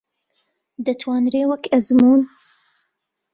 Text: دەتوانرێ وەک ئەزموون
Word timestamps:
دەتوانرێ 0.85 1.43
وەک 1.47 1.63
ئەزموون 1.71 2.21